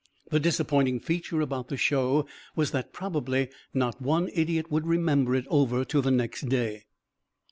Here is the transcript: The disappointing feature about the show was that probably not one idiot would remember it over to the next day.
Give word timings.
The 0.31 0.39
disappointing 0.39 0.99
feature 0.99 1.41
about 1.41 1.67
the 1.67 1.77
show 1.77 2.25
was 2.55 2.71
that 2.71 2.91
probably 2.91 3.49
not 3.71 4.01
one 4.01 4.31
idiot 4.33 4.71
would 4.71 4.87
remember 4.87 5.35
it 5.35 5.45
over 5.47 5.85
to 5.85 6.01
the 6.01 6.09
next 6.09 6.49
day. 6.49 6.85